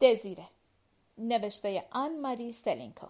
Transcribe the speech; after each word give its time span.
دزیره. 0.00 0.48
نوشته 1.18 1.86
آن 1.90 2.20
ماری 2.20 2.52
سلینکو. 2.52 3.06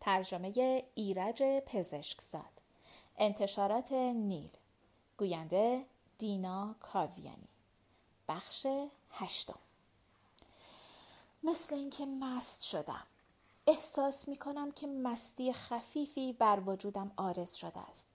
ترجمه 0.00 0.84
ایرج 0.94 1.42
پزشکزاد. 1.42 2.60
انتشارات 3.18 3.92
نیل. 3.92 4.50
گوینده 5.18 5.84
دینا 6.18 6.74
کاویانی. 6.80 7.48
بخش 8.28 8.66
هشتم. 9.10 9.58
مثل 11.42 11.74
اینکه 11.74 12.06
مست 12.06 12.62
شدم. 12.62 13.06
احساس 13.66 14.28
می 14.28 14.36
کنم 14.36 14.72
که 14.72 14.86
مستی 14.86 15.52
خفیفی 15.52 16.32
بر 16.32 16.62
وجودم 16.66 17.12
آرز 17.16 17.54
شده 17.54 17.78
است. 17.78 18.06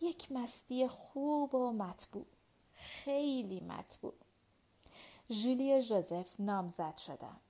یک 0.00 0.32
مستی 0.32 0.88
خوب 0.88 1.54
و 1.54 1.72
مطبوع. 1.72 2.26
خیلی 2.74 3.60
مطبوع. 3.60 4.14
ژولی 5.30 5.82
ژوزف 5.82 6.40
نامزد 6.40 6.96
شدند 6.96 7.40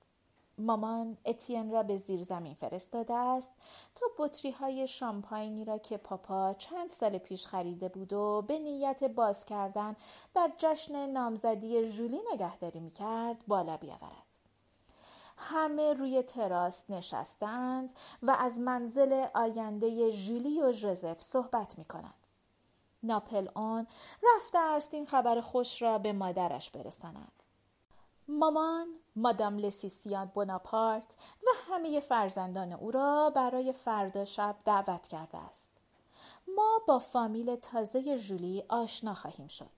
مامان 0.57 1.17
اتین 1.25 1.71
را 1.71 1.83
به 1.83 1.97
زیر 1.97 2.23
زمین 2.23 2.53
فرستاده 2.53 3.13
است 3.13 3.51
تا 3.95 4.05
بطری 4.17 4.51
های 4.51 4.87
شامپاینی 4.87 5.65
را 5.65 5.77
که 5.77 5.97
پاپا 5.97 6.53
چند 6.53 6.89
سال 6.89 7.17
پیش 7.17 7.47
خریده 7.47 7.89
بود 7.89 8.13
و 8.13 8.41
به 8.47 8.59
نیت 8.59 9.03
باز 9.03 9.45
کردن 9.45 9.95
در 10.33 10.51
جشن 10.57 11.09
نامزدی 11.09 11.87
ژولی 11.87 12.19
نگهداری 12.33 12.79
می 12.79 12.91
کرد 12.91 13.37
بالا 13.47 13.77
بیاورد. 13.77 14.25
همه 15.37 15.93
روی 15.93 16.23
تراس 16.23 16.89
نشستند 16.89 17.91
و 18.23 18.35
از 18.39 18.59
منزل 18.59 19.25
آینده 19.33 20.11
ژولی 20.11 20.61
و 20.61 20.71
ژوزف 20.71 21.21
صحبت 21.21 21.77
می 21.77 21.85
کنند. 21.85 22.27
ناپل 23.03 23.47
آن 23.53 23.87
رفته 24.23 24.59
است 24.59 24.93
این 24.93 25.05
خبر 25.05 25.41
خوش 25.41 25.81
را 25.81 25.97
به 25.97 26.13
مادرش 26.13 26.71
برساند. 26.71 27.34
مامان 28.27 28.87
مادام 29.15 29.57
لسیسیان 29.57 30.25
بوناپارت 30.25 31.17
و 31.43 31.47
همه 31.69 31.99
فرزندان 31.99 32.73
او 32.73 32.91
را 32.91 33.29
برای 33.29 33.71
فردا 33.71 34.25
شب 34.25 34.55
دعوت 34.65 35.07
کرده 35.07 35.37
است. 35.37 35.69
ما 36.55 36.81
با 36.87 36.99
فامیل 36.99 37.55
تازه 37.55 38.17
ژولی 38.17 38.63
آشنا 38.69 39.13
خواهیم 39.13 39.47
شد. 39.47 39.69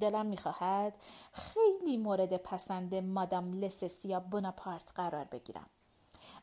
دلم 0.00 0.26
می‌خواهد 0.26 0.94
خیلی 1.32 1.96
مورد 1.96 2.36
پسند 2.36 2.94
مادام 2.94 3.52
لسسیا 3.54 4.20
بوناپارت 4.20 4.92
قرار 4.94 5.24
بگیرم. 5.24 5.66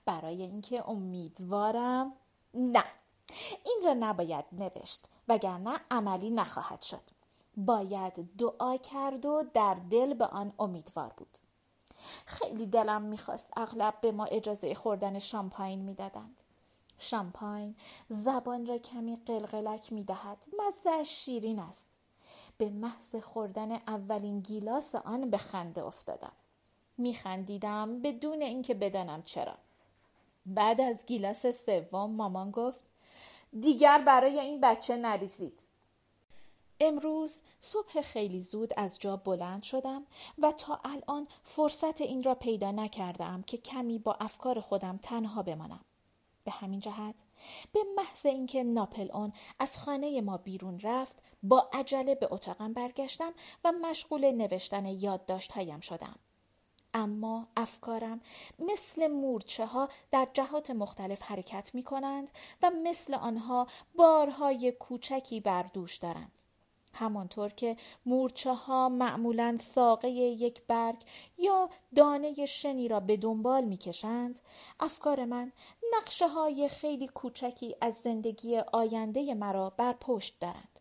برای 0.06 0.42
اینکه 0.42 0.90
امیدوارم 0.90 2.14
نه 2.54 2.84
این 3.66 3.82
را 3.86 3.94
نباید 3.94 4.46
نوشت 4.52 5.06
وگرنه 5.28 5.80
عملی 5.92 6.30
نخواهد 6.30 6.82
شد. 6.82 7.17
باید 7.58 8.38
دعا 8.38 8.78
کرد 8.78 9.26
و 9.26 9.44
در 9.54 9.78
دل 9.90 10.14
به 10.14 10.26
آن 10.26 10.54
امیدوار 10.60 11.14
بود. 11.18 11.38
خیلی 12.26 12.66
دلم 12.66 13.02
می‌خواست 13.02 13.50
اغلب 13.58 14.02
به 14.02 14.12
ما 14.12 14.26
اجازه 14.26 14.76
خوردن 14.76 15.20
شامپاین 15.20 15.80
می‌دادند. 15.80 16.44
شامپاین 16.98 17.76
زبان 18.10 18.66
را 18.66 18.78
کمی 18.78 19.16
قلقلک 19.26 19.94
می‌دهد. 19.94 20.46
مزه 20.60 21.04
شیرین 21.04 21.60
است. 21.60 21.88
به 22.58 22.70
محض 22.70 23.16
خوردن 23.16 23.72
اولین 23.72 24.40
گیلاس 24.40 24.96
آن 24.96 25.30
به 25.30 25.38
خنده 25.38 25.84
افتادم. 25.84 26.32
میخندیدم 26.98 28.02
بدون 28.02 28.42
اینکه 28.42 28.74
بدانم 28.74 29.24
چرا. 29.24 29.56
بعد 30.46 30.82
از 30.82 31.06
گیلاس 31.06 31.46
سوم 31.66 32.12
مامان 32.12 32.52
گفت 32.52 32.84
دیگر 33.60 34.02
برای 34.02 34.40
این 34.40 34.62
بچه 34.62 34.96
نریزید. 34.96 35.60
امروز 36.80 37.42
صبح 37.60 38.02
خیلی 38.02 38.42
زود 38.42 38.74
از 38.78 39.00
جا 39.00 39.18
بلند 39.18 39.64
شدم 39.64 40.06
و 40.38 40.52
تا 40.52 40.80
الان 40.86 41.28
فرصت 41.44 42.02
این 42.02 42.24
را 42.24 42.36
پیدا 42.36 42.72
نکردم 42.72 43.42
که 43.42 43.58
کمی 43.58 44.00
با 44.00 44.18
افکار 44.20 44.60
خودم 44.60 44.98
تنها 45.04 45.44
بمانم. 45.44 45.86
به 46.44 46.52
همین 46.52 46.80
جهت 46.80 47.16
به 47.74 47.80
محض 47.96 48.26
اینکه 48.26 48.64
ناپل 48.64 49.12
اون 49.12 49.32
از 49.60 49.78
خانه 49.78 50.22
ما 50.22 50.38
بیرون 50.38 50.80
رفت 50.80 51.18
با 51.44 51.70
عجله 51.74 52.16
به 52.16 52.28
اتاقم 52.32 52.74
برگشتم 52.74 53.34
و 53.64 53.72
مشغول 53.72 54.32
نوشتن 54.32 54.86
یادداشتهایم 54.86 55.80
شدم. 55.80 56.16
اما 56.94 57.48
افکارم 57.58 58.22
مثل 58.60 59.08
مورچه 59.08 59.66
ها 59.66 59.90
در 60.12 60.28
جهات 60.34 60.72
مختلف 60.72 61.22
حرکت 61.22 61.76
می 61.76 61.84
کنند 61.84 62.32
و 62.62 62.72
مثل 62.84 63.14
آنها 63.14 63.68
بارهای 63.96 64.72
کوچکی 64.72 65.40
بر 65.40 65.64
دوش 65.64 65.96
دارند. 65.96 66.42
همانطور 66.98 67.50
که 67.50 67.78
مورچه 68.06 68.54
ها 68.54 68.90
معمولا 68.90 69.58
ساقه 69.58 70.10
یک 70.10 70.62
برگ 70.68 71.04
یا 71.38 71.70
دانه 71.96 72.46
شنی 72.46 72.88
را 72.88 73.00
به 73.00 73.18
دنبال 73.18 73.64
می 73.64 73.78
کشند، 73.78 74.40
افکار 74.80 75.26
من 75.26 75.52
نقشه 75.98 76.28
های 76.28 76.70
خیلی 76.70 77.08
کوچکی 77.08 77.76
از 77.82 77.96
زندگی 77.96 78.58
آینده 78.58 79.34
مرا 79.34 79.70
بر 79.70 79.94
پشت 79.94 80.40
دارند. 80.40 80.80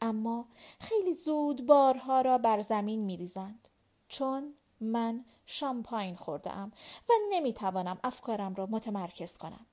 اما 0.00 0.48
خیلی 0.80 1.12
زود 1.12 1.66
بارها 1.66 2.20
را 2.20 2.38
بر 2.38 2.60
زمین 2.60 3.04
می 3.04 3.16
ریزند. 3.16 3.68
چون 4.08 4.54
من 4.80 5.24
شامپاین 5.46 6.16
خوردم 6.16 6.72
و 7.08 7.12
نمی 7.30 7.52
توانم 7.52 7.98
افکارم 8.04 8.54
را 8.54 8.66
متمرکز 8.66 9.38
کنم. 9.38 9.66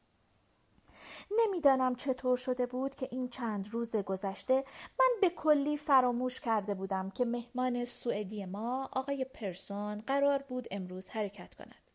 نمی‌دانم 1.31 1.95
چطور 1.95 2.37
شده 2.37 2.65
بود 2.65 2.95
که 2.95 3.07
این 3.11 3.29
چند 3.29 3.69
روز 3.71 3.95
گذشته 3.95 4.63
من 4.99 5.09
به 5.21 5.29
کلی 5.29 5.77
فراموش 5.77 6.41
کرده 6.41 6.73
بودم 6.73 7.09
که 7.09 7.25
مهمان 7.25 7.85
سوئدی 7.85 8.45
ما 8.45 8.89
آقای 8.91 9.25
پرسون 9.25 10.03
قرار 10.07 10.41
بود 10.41 10.67
امروز 10.71 11.09
حرکت 11.09 11.55
کند. 11.55 11.89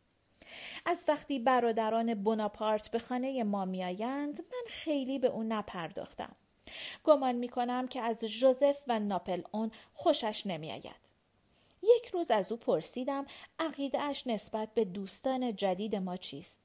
از 0.86 1.04
وقتی 1.08 1.38
برادران 1.38 2.14
بوناپارت 2.14 2.90
به 2.90 2.98
خانه 2.98 3.44
ما 3.44 3.64
میآیند 3.64 4.40
من 4.40 4.68
خیلی 4.68 5.18
به 5.18 5.28
او 5.28 5.42
نپرداختم. 5.42 6.36
گمان 7.04 7.34
می 7.34 7.48
کنم 7.48 7.88
که 7.88 8.00
از 8.00 8.24
ژوزف 8.24 8.76
و 8.88 8.98
ناپل 8.98 9.42
اون 9.52 9.70
خوشش 9.94 10.46
نمیآید. 10.46 11.04
یک 11.82 12.08
روز 12.08 12.30
از 12.30 12.52
او 12.52 12.58
پرسیدم 12.58 13.26
عقیده 13.58 14.02
اش 14.02 14.26
نسبت 14.26 14.74
به 14.74 14.84
دوستان 14.84 15.56
جدید 15.56 15.96
ما 15.96 16.16
چیست؟ 16.16 16.60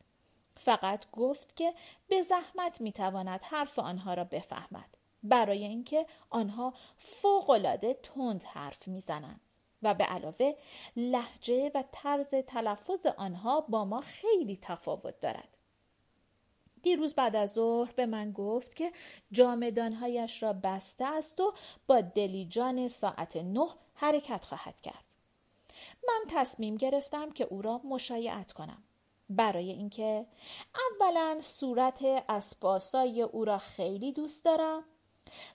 فقط 0.60 1.12
گفت 1.12 1.56
که 1.56 1.74
به 2.08 2.22
زحمت 2.22 2.82
می‌تواند 2.82 3.40
حرف 3.44 3.80
آنها 3.80 4.14
را 4.14 4.24
بفهمد 4.24 4.98
برای 5.24 5.64
اینکه 5.64 6.06
آنها 6.30 6.74
فوقالعاده 6.98 7.94
تند 7.94 8.44
حرف 8.44 8.88
می‌زنند 8.88 9.42
و 9.84 9.94
به 9.94 10.04
علاوه 10.04 10.54
لحجه 10.96 11.72
و 11.76 11.84
طرز 11.92 12.30
تلفظ 12.30 13.06
آنها 13.06 13.62
با 13.62 13.86
ما 13.86 14.02
خیلی 14.02 14.60
تفاوت 14.62 15.20
دارد. 15.20 15.58
دیروز 16.84 17.14
بعد 17.14 17.36
از 17.36 17.54
ظهر 17.54 17.92
به 17.92 18.06
من 18.06 18.32
گفت 18.32 18.76
که 18.76 18.92
جامدانهایش 19.32 20.44
را 20.44 20.54
بسته 20.54 21.06
است 21.06 21.40
و 21.40 21.54
با 21.88 22.02
دلیجان 22.02 22.88
ساعت 22.88 23.36
نه 23.38 23.68
حرکت 23.94 24.46
خواهد 24.46 24.82
کرد. 24.82 25.04
من 26.08 26.26
تصمیم 26.30 26.76
گرفتم 26.76 27.32
که 27.32 27.44
او 27.44 27.62
را 27.62 27.82
مشایعت 27.84 28.52
کنم. 28.52 28.84
برای 29.30 29.70
اینکه 29.70 30.26
اولا 30.92 31.38
صورت 31.42 32.00
اسباسای 32.30 33.22
او 33.22 33.46
را 33.46 33.58
خیلی 33.58 34.12
دوست 34.12 34.46
دارم. 34.46 34.84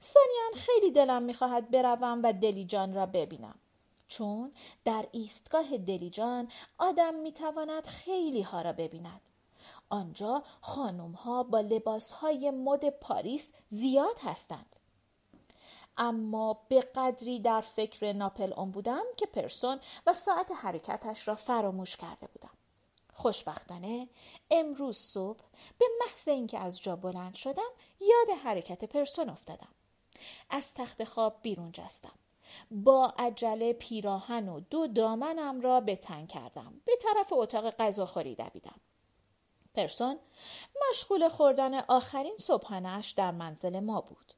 ثانیا 0.03 0.65
خیلی 0.65 0.91
دلم 0.91 1.23
می‌خواهد 1.23 1.71
بروم 1.71 2.21
و 2.25 2.33
دلیجان 2.33 2.95
را 2.95 3.07
ببینم. 3.07 3.59
چون 4.09 4.53
در 4.85 5.07
ایستگاه 5.13 5.77
دلیجان 5.77 6.49
آدم 6.79 7.15
می‌تواند 7.15 7.87
خیلی 7.87 8.43
ها 8.43 8.63
را 8.63 8.73
ببیند. 8.73 9.21
آنجا 9.89 10.43
خانم 10.61 11.13
ها 11.13 11.43
با 11.43 11.61
لباس 11.61 12.13
های 12.13 12.51
مد 12.51 12.91
پاریس 12.91 13.53
زیاد 13.69 14.19
هستند. 14.23 14.77
اما 15.97 16.59
به 16.69 16.81
قدری 16.81 17.41
در 17.41 17.61
فکر 17.61 18.13
ناپل 18.13 18.53
اون 18.53 18.71
بودم 18.71 19.03
که 19.17 19.27
پرسون 19.27 19.81
و 20.07 20.13
ساعت 20.13 20.53
حرکتش 20.53 21.29
را 21.29 21.35
فراموش 21.35 21.97
کرده 21.97 22.27
بودم. 22.27 22.54
خوشبختانه 23.15 24.09
امروز 24.51 24.97
صبح 24.97 25.41
به 25.79 25.87
محض 26.01 26.29
اینکه 26.29 26.59
از 26.59 26.83
جا 26.83 26.97
بلند 26.97 27.35
شدم 27.35 27.71
یاد 28.01 28.39
حرکت 28.45 28.85
پرسون 28.85 29.29
افتادم. 29.29 29.75
از 30.51 30.75
تخت 30.75 31.05
خواب 31.05 31.39
بیرون 31.43 31.73
جستم. 31.73 32.19
با 32.71 33.15
عجله 33.19 33.73
پیراهن 33.73 34.49
و 34.49 34.61
دو 34.61 34.87
دامنم 34.87 35.61
را 35.61 35.81
به 35.81 35.97
تن 35.97 36.27
کردم. 36.27 36.81
به 36.85 36.93
طرف 37.03 37.33
اتاق 37.33 37.71
غذاخوری 37.71 38.35
دویدم. 38.35 38.81
پرسون 39.75 40.19
مشغول 40.91 41.29
خوردن 41.29 41.75
آخرین 41.75 42.37
صبحانهاش 42.39 43.11
در 43.11 43.31
منزل 43.31 43.81
ما 43.81 44.01
بود. 44.01 44.35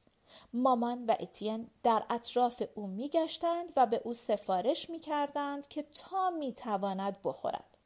مامان 0.53 1.05
و 1.05 1.15
اتین 1.19 1.69
در 1.83 2.03
اطراف 2.09 2.63
او 2.75 2.87
میگشتند 2.87 3.73
و 3.75 3.85
به 3.85 4.01
او 4.03 4.13
سفارش 4.13 4.89
می‌کردند 4.89 5.67
که 5.67 5.83
تا 5.83 6.29
می‌تواند 6.29 7.17
بخورد. 7.23 7.76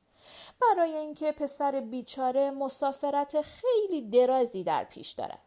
برای 0.62 0.96
اینکه 0.96 1.32
پسر 1.32 1.80
بیچاره 1.80 2.52
مسافرت 2.52 3.42
خیلی 3.42 4.02
درازی 4.02 4.64
در 4.64 4.84
پیش 4.84 5.12
دارد. 5.12 5.42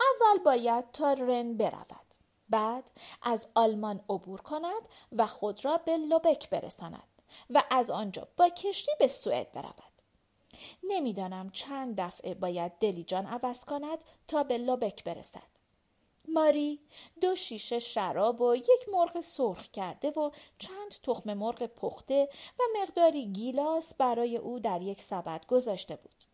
اول 0.00 0.44
باید 0.44 0.90
تا 0.92 1.12
رن 1.12 1.56
برود. 1.56 2.12
بعد 2.48 2.90
از 3.22 3.46
آلمان 3.54 4.00
عبور 4.08 4.40
کند 4.40 4.82
و 5.12 5.26
خود 5.26 5.64
را 5.64 5.78
به 5.78 5.96
لوبک 5.96 6.50
برساند 6.50 7.08
و 7.50 7.62
از 7.70 7.90
آنجا 7.90 8.28
با 8.36 8.48
کشتی 8.48 8.92
به 8.98 9.08
سوئد 9.08 9.52
برود 9.52 9.92
نمی‌دانم 10.82 11.50
چند 11.50 12.00
دفعه 12.00 12.34
باید 12.34 12.72
دلیجان 12.80 13.26
عوض 13.26 13.64
کند 13.64 13.98
تا 14.28 14.42
به 14.44 14.58
لوبک 14.58 15.04
برسد 15.04 15.51
ماری 16.28 16.80
دو 17.20 17.34
شیشه 17.34 17.78
شراب 17.78 18.40
و 18.40 18.56
یک 18.56 18.88
مرغ 18.92 19.20
سرخ 19.20 19.70
کرده 19.70 20.10
و 20.10 20.30
چند 20.58 20.90
تخم 21.02 21.34
مرغ 21.34 21.62
پخته 21.66 22.28
و 22.58 22.62
مقداری 22.82 23.26
گیلاس 23.26 23.94
برای 23.94 24.36
او 24.36 24.58
در 24.58 24.82
یک 24.82 25.02
سبد 25.02 25.46
گذاشته 25.46 25.96
بود. 25.96 26.24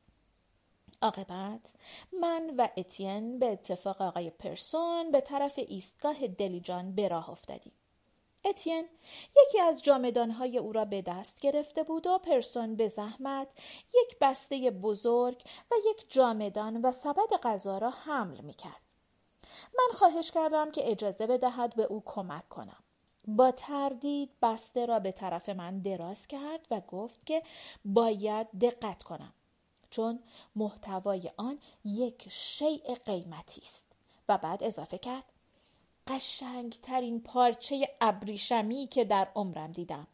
عاقبت 1.03 1.73
من 2.21 2.55
و 2.57 2.69
اتین 2.77 3.39
به 3.39 3.47
اتفاق 3.53 4.03
آقای 4.03 4.31
پرسون 4.31 5.11
به 5.11 5.21
طرف 5.21 5.59
ایستگاه 5.69 6.27
دلیجان 6.27 6.95
به 6.95 7.09
راه 7.09 7.31
افتادیم. 7.31 7.73
اتین 8.45 8.89
یکی 9.37 9.61
از 9.61 9.83
جامدانهای 9.83 10.59
او 10.59 10.73
را 10.73 10.85
به 10.85 11.03
دست 11.03 11.41
گرفته 11.41 11.83
بود 11.83 12.07
و 12.07 12.19
پرسون 12.19 12.77
به 12.77 12.89
زحمت 12.89 13.49
یک 13.95 14.19
بسته 14.21 14.71
بزرگ 14.71 15.43
و 15.71 15.75
یک 15.91 16.13
جامدان 16.13 16.83
و 16.83 16.93
سبد 16.93 17.33
غذا 17.43 17.79
را 17.79 17.91
حمل 17.91 18.41
می 18.41 18.55
کرد. 18.55 18.88
من 19.75 19.99
خواهش 19.99 20.31
کردم 20.31 20.71
که 20.71 20.91
اجازه 20.91 21.27
بدهد 21.27 21.75
به 21.75 21.83
او 21.83 22.03
کمک 22.07 22.49
کنم. 22.49 22.83
با 23.27 23.51
تردید 23.51 24.31
بسته 24.43 24.87
را 24.87 24.99
به 24.99 25.13
طرف 25.13 25.49
من 25.49 25.79
دراز 25.79 26.27
کرد 26.27 26.67
و 26.71 26.81
گفت 26.81 27.27
که 27.27 27.43
باید 27.85 28.47
دقت 28.61 29.03
کنم 29.03 29.33
چون 29.91 30.23
محتوای 30.57 31.31
آن 31.37 31.59
یک 31.85 32.29
شیء 32.29 32.95
قیمتی 33.05 33.61
است. 33.61 33.89
و 34.29 34.39
بعد 34.39 34.63
اضافه 34.63 34.99
کرد 34.99 35.25
قشنگترین 36.07 37.21
پارچه 37.21 37.89
ابریشمی 38.01 38.87
که 38.87 39.05
در 39.05 39.29
عمرم 39.35 39.73
دیدم. 39.73 40.07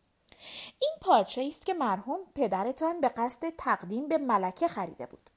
این 0.79 0.93
پارچه 1.01 1.45
است 1.45 1.67
که 1.67 1.75
مرحوم 1.75 2.19
پدرتان 2.35 3.01
به 3.01 3.09
قصد 3.09 3.51
تقدیم 3.59 4.09
به 4.09 4.19
ملکه 4.19 4.69
خریده 4.69 5.07
بود. 5.07 5.31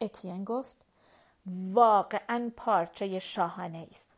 اتین 0.00 0.44
گفت 0.44 0.83
واقعا 1.46 2.52
پارچه 2.56 3.18
شاهانه 3.18 3.86
است. 3.90 4.10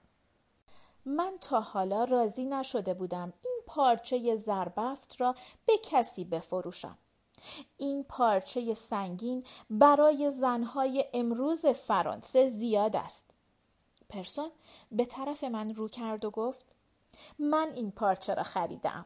من 1.05 1.33
تا 1.41 1.61
حالا 1.61 2.05
راضی 2.05 2.45
نشده 2.45 2.95
بودم 2.95 3.33
این 3.45 3.61
پارچه 3.67 4.37
زربفت 4.37 5.21
را 5.21 5.35
به 5.67 5.73
کسی 5.83 6.25
بفروشم. 6.25 6.99
این 7.77 8.05
پارچه 8.05 8.75
سنگین 8.75 9.45
برای 9.71 10.31
زنهای 10.31 11.05
امروز 11.15 11.67
فرانسه 11.67 12.47
زیاد 12.47 12.97
است. 12.97 13.31
پرسون 14.09 14.51
به 14.93 15.05
طرف 15.05 15.45
من 15.45 15.75
رو 15.75 15.89
کرد 15.89 16.25
و 16.25 16.31
گفت 16.31 16.67
من 17.39 17.73
این 17.75 17.91
پارچه 17.91 18.35
را 18.35 18.43
خریدم 18.43 19.05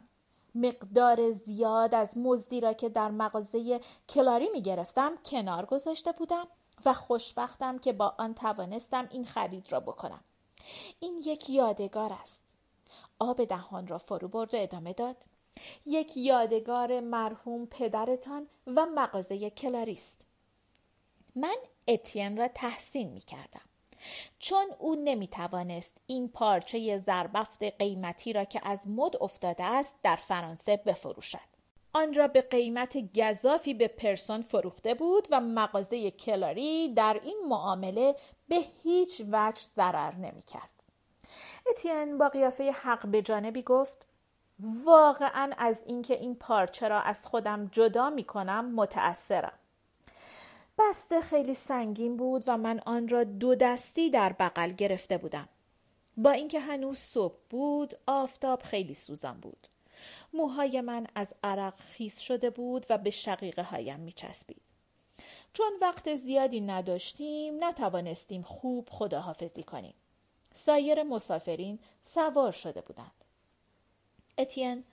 مقدار 0.54 1.32
زیاد 1.32 1.94
از 1.94 2.18
مزدی 2.18 2.60
را 2.60 2.72
که 2.72 2.88
در 2.88 3.10
مغازه 3.10 3.80
کلاری 4.08 4.48
می 4.48 4.62
گرفتم 4.62 5.12
کنار 5.24 5.66
گذاشته 5.66 6.12
بودم. 6.12 6.46
و 6.84 6.92
خوشبختم 6.92 7.78
که 7.78 7.92
با 7.92 8.14
آن 8.18 8.34
توانستم 8.34 9.08
این 9.10 9.24
خرید 9.24 9.72
را 9.72 9.80
بکنم. 9.80 10.24
این 11.00 11.22
یک 11.26 11.50
یادگار 11.50 12.12
است. 12.12 12.42
آب 13.18 13.44
دهان 13.44 13.86
را 13.86 13.98
فرو 13.98 14.28
برد 14.28 14.54
و 14.54 14.56
ادامه 14.56 14.92
داد. 14.92 15.16
یک 15.86 16.16
یادگار 16.16 17.00
مرحوم 17.00 17.66
پدرتان 17.66 18.46
و 18.66 18.86
مغازه 18.86 19.50
کلاریست. 19.50 20.26
من 21.34 21.56
اتین 21.88 22.36
را 22.36 22.48
تحسین 22.48 23.10
می 23.10 23.20
کردم. 23.20 23.60
چون 24.38 24.66
او 24.78 24.94
نمی 24.94 25.28
توانست 25.28 25.96
این 26.06 26.28
پارچه 26.28 26.98
زربفت 26.98 27.62
قیمتی 27.62 28.32
را 28.32 28.44
که 28.44 28.60
از 28.62 28.88
مد 28.88 29.16
افتاده 29.20 29.64
است 29.64 29.94
در 30.02 30.16
فرانسه 30.16 30.76
بفروشد. 30.76 31.59
آن 31.92 32.14
را 32.14 32.28
به 32.28 32.40
قیمت 32.40 32.96
گذافی 33.18 33.74
به 33.74 33.88
پرسون 33.88 34.42
فروخته 34.42 34.94
بود 34.94 35.28
و 35.30 35.40
مغازه 35.40 36.10
کلاری 36.10 36.94
در 36.94 37.20
این 37.24 37.40
معامله 37.48 38.16
به 38.48 38.64
هیچ 38.82 39.22
وجه 39.32 39.62
ضرر 39.74 40.14
نمی 40.14 40.42
کرد. 40.42 40.70
اتین 41.70 42.18
با 42.18 42.28
قیافه 42.28 42.70
حق 42.70 43.06
به 43.06 43.22
جانبی 43.22 43.62
گفت 43.62 44.06
واقعا 44.84 45.52
از 45.58 45.82
اینکه 45.86 46.14
این 46.20 46.34
پارچه 46.34 46.88
را 46.88 47.00
از 47.00 47.26
خودم 47.26 47.66
جدا 47.72 48.10
می 48.10 48.24
کنم 48.24 48.74
متأثرم. 48.74 49.58
بسته 50.78 51.20
خیلی 51.20 51.54
سنگین 51.54 52.16
بود 52.16 52.44
و 52.46 52.56
من 52.56 52.80
آن 52.86 53.08
را 53.08 53.24
دو 53.24 53.54
دستی 53.54 54.10
در 54.10 54.32
بغل 54.32 54.70
گرفته 54.70 55.18
بودم. 55.18 55.48
با 56.16 56.30
اینکه 56.30 56.60
هنوز 56.60 56.98
صبح 56.98 57.36
بود 57.50 57.94
آفتاب 58.06 58.62
خیلی 58.62 58.94
سوزان 58.94 59.40
بود. 59.40 59.66
موهای 60.32 60.80
من 60.80 61.06
از 61.14 61.34
عرق 61.42 61.74
خیس 61.76 62.18
شده 62.18 62.50
بود 62.50 62.86
و 62.90 62.98
به 62.98 63.10
شقیقه 63.10 63.62
هایم 63.62 64.00
می 64.00 64.12
چسبید. 64.12 64.62
چون 65.52 65.72
وقت 65.80 66.14
زیادی 66.14 66.60
نداشتیم 66.60 67.64
نتوانستیم 67.64 68.42
خوب 68.42 68.88
خداحافظی 68.90 69.62
کنیم. 69.62 69.94
سایر 70.52 71.02
مسافرین 71.02 71.78
سوار 72.00 72.52
شده 72.52 72.80
بودند. 72.80 73.24
اتین 74.38 74.84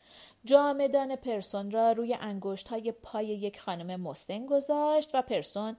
جامدان 0.45 1.15
پرسون 1.15 1.71
را 1.71 1.91
روی 1.91 2.13
انگشت 2.13 2.67
های 2.67 2.91
پای 2.91 3.25
یک 3.25 3.59
خانم 3.59 4.01
مستن 4.01 4.45
گذاشت 4.45 5.15
و 5.15 5.21
پرسون 5.21 5.77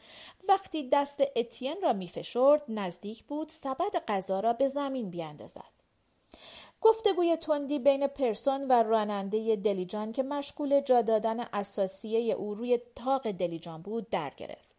وقتی 0.49 0.89
دست 0.89 1.23
اتین 1.37 1.77
را 1.83 1.93
میفشرد 1.93 2.63
نزدیک 2.69 3.25
بود 3.25 3.49
سبد 3.49 4.05
غذا 4.09 4.41
را 4.41 4.53
به 4.53 4.69
زمین 4.69 5.11
بیاندازد. 5.11 5.78
گفتگوی 6.81 7.37
تندی 7.37 7.79
بین 7.79 8.07
پرسون 8.07 8.69
و 8.69 8.73
راننده 8.73 9.57
دلیجان 9.57 10.13
که 10.13 10.23
مشغول 10.23 10.81
جا 10.81 11.03
دادن 11.03 11.41
اساسیه 11.41 12.35
او 12.35 12.55
روی 12.55 12.81
تاق 12.97 13.31
دلیجان 13.31 13.83
بود 13.83 14.11
در 14.11 14.33
گرفت. 14.37 14.75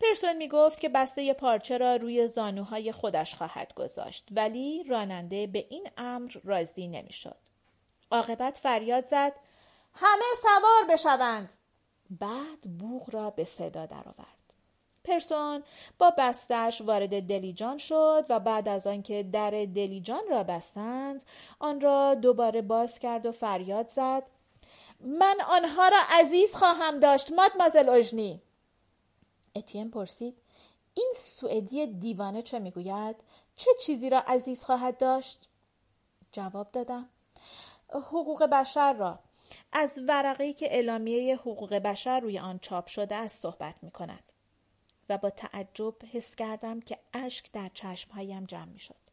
پرسون 0.00 0.36
می 0.36 0.48
گفت 0.48 0.80
که 0.80 0.88
بسته 0.88 1.32
پارچه 1.32 1.78
را 1.78 1.96
روی 1.96 2.26
زانوهای 2.26 2.92
خودش 2.92 3.34
خواهد 3.34 3.74
گذاشت 3.74 4.28
ولی 4.30 4.84
راننده 4.84 5.46
به 5.46 5.66
این 5.70 5.88
امر 5.96 6.32
راضی 6.44 6.88
نمی‌شد. 6.88 7.36
عاقبت 8.10 8.58
فریاد 8.58 9.04
زد 9.04 9.32
همه 9.94 10.24
سوار 10.42 10.94
بشوند 10.94 11.52
بعد 12.10 12.78
بوغ 12.78 13.14
را 13.14 13.30
به 13.30 13.44
صدا 13.44 13.86
درآورد 13.86 14.33
پرسون 15.04 15.62
با 15.98 16.12
بستش 16.18 16.80
وارد 16.80 17.22
دلیجان 17.26 17.78
شد 17.78 18.26
و 18.28 18.40
بعد 18.40 18.68
از 18.68 18.86
آنکه 18.86 19.22
در 19.22 19.50
دلیجان 19.50 20.22
را 20.30 20.42
بستند 20.42 21.24
آن 21.58 21.80
را 21.80 22.14
دوباره 22.14 22.62
باز 22.62 22.98
کرد 22.98 23.26
و 23.26 23.32
فریاد 23.32 23.88
زد. 23.88 24.22
من 25.00 25.36
آنها 25.48 25.88
را 25.88 25.98
عزیز 26.10 26.54
خواهم 26.54 27.00
داشت 27.00 27.32
مادمازل 27.32 27.88
اوژنی 27.88 28.42
اتین 29.54 29.90
پرسید 29.90 30.36
این 30.94 31.12
سوئدی 31.16 31.86
دیوانه 31.86 32.42
چه 32.42 32.58
می‌گوید؟ 32.58 33.16
چه 33.56 33.70
چیزی 33.80 34.10
را 34.10 34.18
عزیز 34.26 34.64
خواهد 34.64 34.98
داشت؟ 34.98 35.48
جواب 36.32 36.70
دادم 36.72 37.08
حقوق 37.90 38.42
بشر 38.42 38.92
را. 38.92 39.18
از 39.72 40.00
ورقی 40.08 40.52
که 40.52 40.74
اعلامیه 40.74 41.36
حقوق 41.36 41.74
بشر 41.74 42.20
روی 42.20 42.38
آن 42.38 42.58
چاپ 42.58 42.86
شده 42.86 43.14
است 43.14 43.42
صحبت 43.42 43.74
می 43.82 43.90
کند. 43.90 44.33
و 45.08 45.18
با 45.18 45.30
تعجب 45.30 45.94
حس 46.12 46.36
کردم 46.36 46.80
که 46.80 46.98
اشک 47.12 47.52
در 47.52 47.70
چشمهایم 47.74 48.44
جمع 48.44 48.72
می 48.72 48.78
شد. 48.78 49.04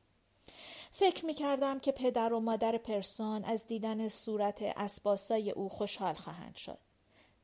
فکر 0.91 1.25
می 1.25 1.33
کردم 1.33 1.79
که 1.79 1.91
پدر 1.91 2.33
و 2.33 2.39
مادر 2.39 2.77
پرسون 2.77 3.43
از 3.43 3.67
دیدن 3.67 4.07
صورت 4.07 4.61
اسباسای 4.61 5.51
او 5.51 5.69
خوشحال 5.69 6.13
خواهند 6.13 6.55
شد. 6.55 6.77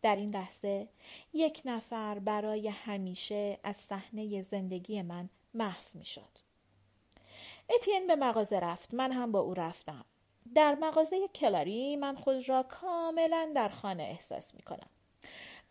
در 0.02 0.16
این 0.16 0.36
لحظه 0.36 0.88
یک 1.34 1.62
نفر 1.66 2.20
برای 2.20 2.68
همیشه 2.68 3.60
از 3.64 3.78
صحنه 3.78 4.42
زندگی 4.42 5.02
من 5.02 5.30
محو 5.54 5.84
می 5.94 6.06
شد. 6.06 6.48
اتین 7.70 8.08
به 8.08 8.16
مغازه 8.16 8.60
رفت. 8.60 8.94
من 8.94 9.12
هم 9.12 9.32
با 9.32 9.40
او 9.40 9.54
رفتم. 9.54 10.06
در 10.56 10.76
مغازه 10.76 11.28
کلاری 11.28 11.96
من 11.96 12.16
خود 12.16 12.50
را 12.50 12.64
کاملا 12.64 13.52
در 13.56 13.70
خانه 13.70 14.04
احساس 14.04 14.56
می 14.56 14.62
کنم. 14.62 14.90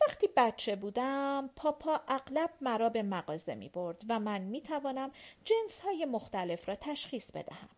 وقتی 0.00 0.29
بچه 0.37 0.76
بودم 0.76 1.50
پاپا 1.57 2.00
اغلب 2.09 2.50
مرا 2.61 2.88
به 2.88 3.03
مغازه 3.03 3.55
می 3.55 3.69
برد 3.69 4.03
و 4.09 4.19
من 4.19 4.41
می 4.41 4.62
توانم 4.62 5.11
جنس 5.45 5.81
های 5.81 6.05
مختلف 6.05 6.69
را 6.69 6.75
تشخیص 6.75 7.31
بدهم. 7.33 7.69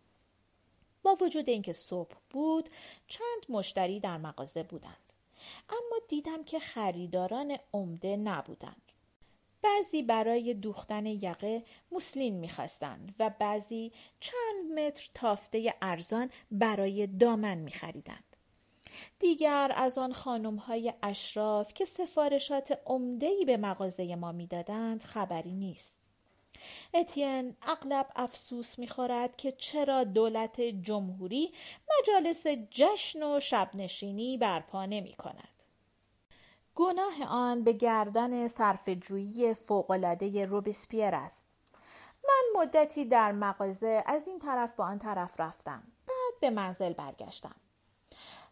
با 1.03 1.17
وجود 1.21 1.49
اینکه 1.49 1.73
صبح 1.73 2.15
بود 2.29 2.69
چند 3.07 3.45
مشتری 3.49 3.99
در 3.99 4.17
مغازه 4.17 4.63
بودند. 4.63 5.13
اما 5.69 5.99
دیدم 6.07 6.43
که 6.43 6.59
خریداران 6.59 7.57
عمده 7.73 8.17
نبودند. 8.17 8.91
بعضی 9.61 10.03
برای 10.03 10.53
دوختن 10.53 11.05
یقه 11.05 11.63
موسلین 11.91 12.35
می‌خواستند 12.35 13.15
و 13.19 13.29
بعضی 13.39 13.91
چند 14.19 14.79
متر 14.79 15.09
تافته 15.13 15.73
ارزان 15.81 16.29
برای 16.51 17.07
دامن 17.07 17.57
میخریدند. 17.57 18.28
دیگر 19.19 19.71
از 19.75 19.97
آن 19.97 20.13
خانم 20.13 20.55
های 20.55 20.93
اشراف 21.03 21.73
که 21.73 21.85
سفارشات 21.85 22.79
عمدهی 22.85 23.45
به 23.45 23.57
مغازه 23.57 24.15
ما 24.15 24.31
می‌دادند 24.31 25.03
خبری 25.03 25.53
نیست 25.53 25.99
اتین 26.93 27.55
اغلب 27.61 28.07
افسوس 28.15 28.79
می‌خورد 28.79 29.35
که 29.35 29.51
چرا 29.51 30.03
دولت 30.03 30.61
جمهوری 30.61 31.53
مجالس 31.99 32.47
جشن 32.71 33.23
و 33.23 33.39
شبنشینی 33.39 34.37
برپا 34.37 34.85
نمی 34.85 35.13
کند. 35.13 35.49
گناه 36.75 37.23
آن 37.27 37.63
به 37.63 37.73
گردن 37.73 38.47
صرفجویی 38.47 39.53
فوقالعاده 39.53 40.45
روبسپیر 40.45 41.15
است. 41.15 41.45
من 42.23 42.61
مدتی 42.61 43.05
در 43.05 43.31
مغازه 43.31 44.03
از 44.05 44.27
این 44.27 44.39
طرف 44.39 44.73
با 44.73 44.85
آن 44.85 44.99
طرف 44.99 45.39
رفتم. 45.39 45.83
بعد 46.07 46.39
به 46.41 46.49
منزل 46.49 46.93
برگشتم. 46.93 47.55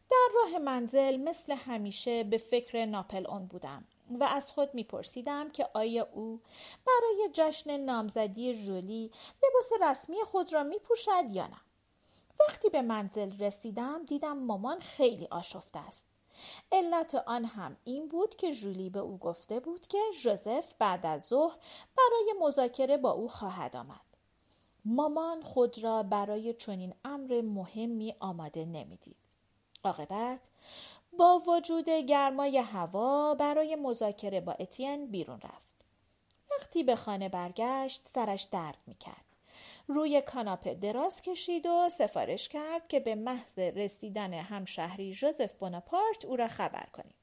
در 0.09 0.27
راه 0.35 0.59
منزل 0.59 1.17
مثل 1.17 1.53
همیشه 1.53 2.23
به 2.23 2.37
فکر 2.37 2.85
ناپل 2.85 3.27
اون 3.27 3.45
بودم 3.45 3.85
و 4.19 4.23
از 4.23 4.51
خود 4.51 4.73
میپرسیدم 4.73 5.49
که 5.49 5.69
آیا 5.73 6.07
او 6.13 6.41
برای 6.87 7.29
جشن 7.33 7.77
نامزدی 7.77 8.53
ژولی 8.53 9.11
لباس 9.43 9.89
رسمی 9.91 10.23
خود 10.23 10.53
را 10.53 10.63
میپوشد 10.63 11.29
یا 11.31 11.47
نه. 11.47 11.61
وقتی 12.39 12.69
به 12.69 12.81
منزل 12.81 13.39
رسیدم 13.39 14.05
دیدم 14.05 14.37
مامان 14.37 14.79
خیلی 14.79 15.27
آشفته 15.31 15.79
است. 15.79 16.07
علت 16.71 17.15
آن 17.15 17.45
هم 17.45 17.77
این 17.83 18.07
بود 18.07 18.35
که 18.35 18.51
ژولی 18.51 18.89
به 18.89 18.99
او 18.99 19.17
گفته 19.17 19.59
بود 19.59 19.87
که 19.87 19.97
ژوزف 20.13 20.73
بعد 20.79 21.05
از 21.05 21.23
ظهر 21.25 21.57
برای 21.97 22.33
مذاکره 22.41 22.97
با 22.97 23.11
او 23.11 23.27
خواهد 23.27 23.75
آمد. 23.75 24.01
مامان 24.85 25.41
خود 25.41 25.83
را 25.83 26.03
برای 26.03 26.53
چنین 26.53 26.93
امر 27.05 27.41
مهمی 27.41 28.15
آماده 28.19 28.65
نمی‌دید. 28.65 29.26
عاقبت 29.83 30.49
با 31.17 31.39
وجود 31.47 31.89
گرمای 31.89 32.57
هوا 32.57 33.35
برای 33.35 33.75
مذاکره 33.75 34.41
با 34.41 34.51
اتین 34.51 35.07
بیرون 35.07 35.41
رفت. 35.41 35.75
وقتی 36.51 36.83
به 36.83 36.95
خانه 36.95 37.29
برگشت 37.29 38.07
سرش 38.13 38.43
درد 38.43 38.77
می‌کرد. 38.87 39.25
روی 39.87 40.21
کاناپه 40.21 40.73
دراز 40.73 41.21
کشید 41.21 41.65
و 41.65 41.89
سفارش 41.89 42.49
کرد 42.49 42.87
که 42.87 42.99
به 42.99 43.15
محض 43.15 43.59
رسیدن 43.59 44.33
همشهری 44.33 45.13
جوزف 45.13 45.53
بوناپارت 45.53 46.25
او 46.25 46.35
را 46.35 46.47
خبر 46.47 46.85
کنیم. 46.93 47.15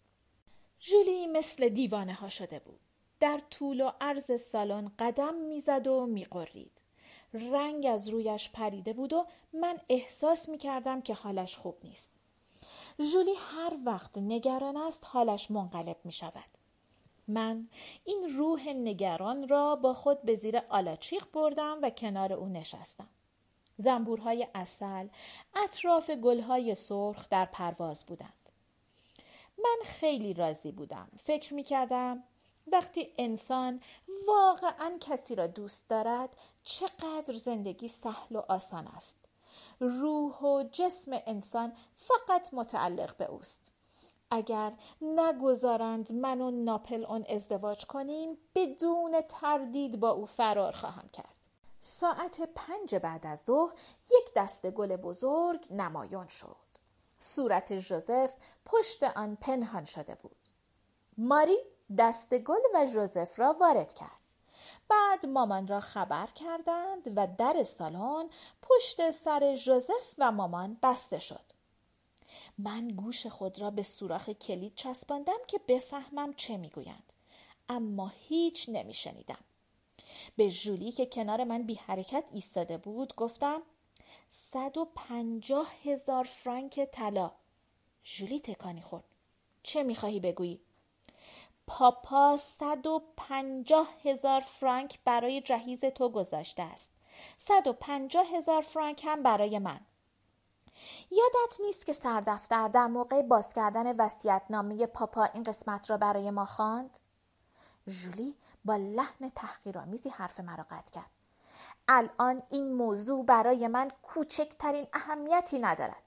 جولی 0.80 1.26
مثل 1.26 1.68
دیوانه 1.68 2.14
ها 2.14 2.28
شده 2.28 2.58
بود. 2.58 2.80
در 3.20 3.40
طول 3.50 3.80
و 3.80 3.90
عرض 4.00 4.40
سالن 4.40 4.92
قدم 4.98 5.34
می‌زد 5.34 5.86
و 5.86 6.06
میقرید. 6.06 6.80
رنگ 7.32 7.86
از 7.86 8.08
رویش 8.08 8.50
پریده 8.50 8.92
بود 8.92 9.12
و 9.12 9.26
من 9.52 9.80
احساس 9.88 10.48
می 10.48 10.58
کردم 10.58 11.02
که 11.02 11.14
حالش 11.14 11.56
خوب 11.56 11.76
نیست. 11.84 12.13
ژولی 13.02 13.34
هر 13.36 13.72
وقت 13.86 14.18
نگران 14.18 14.76
است 14.76 15.02
حالش 15.06 15.50
منقلب 15.50 15.96
می 16.04 16.12
شود. 16.12 16.44
من 17.28 17.68
این 18.04 18.36
روح 18.36 18.68
نگران 18.68 19.48
را 19.48 19.76
با 19.76 19.94
خود 19.94 20.22
به 20.22 20.34
زیر 20.34 20.62
آلاچیق 20.68 21.24
بردم 21.32 21.78
و 21.82 21.90
کنار 21.90 22.32
او 22.32 22.48
نشستم. 22.48 23.08
زنبورهای 23.76 24.48
اصل 24.54 25.08
اطراف 25.64 26.10
گلهای 26.10 26.74
سرخ 26.74 27.28
در 27.28 27.44
پرواز 27.44 28.04
بودند. 28.06 28.32
من 29.58 29.76
خیلی 29.84 30.34
راضی 30.34 30.72
بودم. 30.72 31.08
فکر 31.16 31.54
می 31.54 31.62
کردم 31.62 32.22
وقتی 32.66 33.08
انسان 33.18 33.80
واقعا 34.26 34.98
کسی 35.00 35.34
را 35.34 35.46
دوست 35.46 35.88
دارد 35.88 36.36
چقدر 36.62 37.34
زندگی 37.34 37.88
سهل 37.88 38.36
و 38.36 38.42
آسان 38.48 38.86
است. 38.86 39.23
روح 39.88 40.38
و 40.42 40.62
جسم 40.72 41.10
انسان 41.26 41.72
فقط 41.94 42.54
متعلق 42.54 43.16
به 43.16 43.24
اوست. 43.24 43.70
اگر 44.30 44.72
نگذارند 45.02 46.12
من 46.12 46.40
و 46.40 46.50
ناپل 46.50 47.04
اون 47.04 47.24
ازدواج 47.28 47.86
کنیم 47.86 48.38
بدون 48.54 49.20
تردید 49.20 50.00
با 50.00 50.10
او 50.10 50.26
فرار 50.26 50.72
خواهم 50.72 51.08
کرد. 51.08 51.34
ساعت 51.80 52.48
پنج 52.54 52.94
بعد 52.94 53.26
از 53.26 53.42
ظهر 53.42 53.72
یک 54.10 54.34
دسته 54.36 54.70
گل 54.70 54.96
بزرگ 54.96 55.66
نمایان 55.70 56.28
شد. 56.28 56.56
صورت 57.18 57.76
ژوزف 57.76 58.36
پشت 58.66 59.02
آن 59.02 59.36
پنهان 59.36 59.84
شده 59.84 60.14
بود. 60.14 60.48
ماری 61.18 61.56
دست 61.98 62.34
گل 62.34 62.60
و 62.74 62.86
ژوزف 62.86 63.38
را 63.38 63.56
وارد 63.60 63.94
کرد. 63.94 64.23
بعد 64.88 65.26
مامان 65.26 65.68
را 65.68 65.80
خبر 65.80 66.26
کردند 66.26 67.12
و 67.16 67.28
در 67.38 67.62
سالن 67.62 68.30
پشت 68.62 69.10
سر 69.10 69.54
ژوزف 69.54 70.14
و 70.18 70.32
مامان 70.32 70.78
بسته 70.82 71.18
شد. 71.18 71.44
من 72.58 72.88
گوش 72.88 73.26
خود 73.26 73.58
را 73.58 73.70
به 73.70 73.82
سوراخ 73.82 74.30
کلید 74.30 74.74
چسباندم 74.74 75.38
که 75.48 75.60
بفهمم 75.68 76.32
چه 76.32 76.56
می‌گویند. 76.56 77.12
اما 77.68 78.12
هیچ 78.28 78.68
نمیشنیدم. 78.68 79.44
به 80.36 80.48
ژولی 80.48 80.92
که 80.92 81.06
کنار 81.06 81.44
من 81.44 81.62
بی 81.62 81.74
حرکت 81.74 82.24
ایستاده 82.32 82.78
بود 82.78 83.14
گفتم 83.14 83.62
صد 84.30 84.76
و 84.78 84.84
پنجاه 84.84 85.72
هزار 85.84 86.24
فرانک 86.24 86.88
طلا. 86.92 87.32
ژولی 88.04 88.40
تکانی 88.40 88.80
خورد. 88.80 89.04
چه 89.62 89.82
می‌خواهی 89.82 90.20
بگویی؟ 90.20 90.60
پاپا 91.66 92.36
صد 92.36 92.86
و 92.86 93.02
پنجاه 93.16 93.88
هزار 94.04 94.40
فرانک 94.40 94.98
برای 95.04 95.40
جهیز 95.40 95.84
تو 95.84 96.08
گذاشته 96.08 96.62
است. 96.62 96.90
صد 97.38 97.66
و 97.66 97.72
پنجاه 97.72 98.26
هزار 98.26 98.62
فرانک 98.62 99.04
هم 99.04 99.22
برای 99.22 99.58
من. 99.58 99.80
یادت 101.10 101.60
نیست 101.60 101.86
که 101.86 101.92
سردفتر 101.92 102.68
در 102.68 102.86
موقع 102.86 103.22
باز 103.22 103.52
کردن 103.52 104.10
نامه 104.50 104.86
پاپا 104.86 105.24
این 105.24 105.42
قسمت 105.42 105.90
را 105.90 105.96
برای 105.96 106.30
ما 106.30 106.44
خواند؟ 106.44 106.98
ژولی 107.88 108.34
با 108.64 108.76
لحن 108.76 109.32
تحقیرآمیزی 109.36 110.08
حرف 110.08 110.40
مرا 110.40 110.66
قطع 110.70 110.90
کرد. 110.92 111.10
الان 111.88 112.42
این 112.50 112.72
موضوع 112.72 113.24
برای 113.24 113.68
من 113.68 113.90
کوچکترین 114.02 114.86
اهمیتی 114.92 115.58
ندارد. 115.58 116.03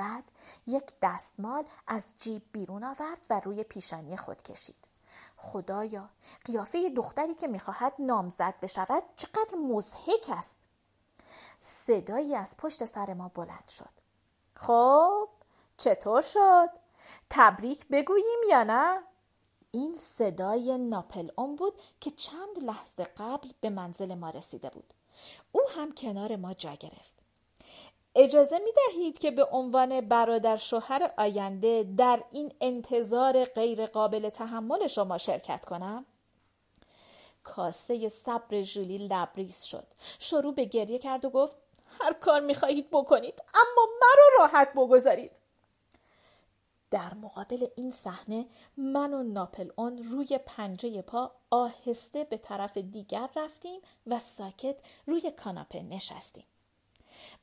بعد 0.00 0.24
یک 0.66 0.92
دستمال 1.02 1.64
از 1.86 2.14
جیب 2.18 2.42
بیرون 2.52 2.84
آورد 2.84 3.18
و 3.30 3.40
روی 3.40 3.62
پیشانی 3.62 4.16
خود 4.16 4.42
کشید. 4.42 4.76
خدایا 5.36 6.08
قیافه 6.44 6.90
دختری 6.90 7.34
که 7.34 7.46
می‌خواهد 7.46 7.92
نامزد 7.98 8.54
بشود 8.62 9.02
چقدر 9.16 9.54
مزهک 9.58 10.30
است. 10.30 10.56
صدایی 11.58 12.34
از 12.34 12.56
پشت 12.56 12.84
سر 12.84 13.14
ما 13.14 13.28
بلند 13.28 13.68
شد. 13.68 13.90
خب 14.54 15.28
چطور 15.76 16.22
شد؟ 16.22 16.68
تبریک 17.30 17.88
بگوییم 17.88 18.38
یا 18.50 18.62
نه؟ 18.62 19.02
این 19.70 19.96
صدای 19.96 20.78
ناپل 20.78 21.30
اون 21.36 21.56
بود 21.56 21.74
که 22.00 22.10
چند 22.10 22.58
لحظه 22.62 23.04
قبل 23.04 23.52
به 23.60 23.70
منزل 23.70 24.14
ما 24.14 24.30
رسیده 24.30 24.70
بود. 24.70 24.94
او 25.52 25.60
هم 25.76 25.94
کنار 25.94 26.36
ما 26.36 26.54
جا 26.54 26.74
گرفت. 26.74 27.19
اجازه 28.14 28.58
می 28.58 28.70
دهید 28.72 29.18
که 29.18 29.30
به 29.30 29.44
عنوان 29.44 30.00
برادر 30.00 30.56
شوهر 30.56 31.12
آینده 31.18 31.86
در 31.96 32.22
این 32.30 32.52
انتظار 32.60 33.44
غیر 33.44 33.86
قابل 33.86 34.28
تحمل 34.28 34.86
شما 34.86 35.18
شرکت 35.18 35.64
کنم؟ 35.64 36.06
کاسه 37.44 38.08
صبر 38.08 38.62
ژولی 38.62 38.98
لبریز 38.98 39.62
شد. 39.62 39.86
شروع 40.18 40.54
به 40.54 40.64
گریه 40.64 40.98
کرد 40.98 41.24
و 41.24 41.30
گفت 41.30 41.56
هر 42.00 42.12
کار 42.12 42.40
می 42.40 42.54
خواهید 42.54 42.90
بکنید 42.90 43.42
اما 43.54 43.88
مرا 44.00 44.38
راحت 44.38 44.72
بگذارید. 44.72 45.40
در 46.90 47.14
مقابل 47.14 47.66
این 47.76 47.90
صحنه 47.90 48.46
من 48.76 49.14
و 49.14 49.22
ناپل 49.22 49.70
اون 49.76 49.98
روی 49.98 50.40
پنجه 50.46 51.02
پا 51.02 51.32
آهسته 51.50 52.24
به 52.24 52.36
طرف 52.36 52.78
دیگر 52.78 53.28
رفتیم 53.36 53.80
و 54.06 54.18
ساکت 54.18 54.76
روی 55.06 55.30
کاناپه 55.30 55.82
نشستیم. 55.82 56.44